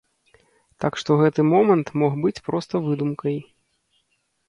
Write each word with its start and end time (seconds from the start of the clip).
Так 0.85 0.97
што 1.01 1.17
гэты 1.21 1.45
момант 1.53 1.93
мог 2.05 2.19
быць 2.25 2.35
проста 2.51 2.85
выдумкай. 2.91 3.35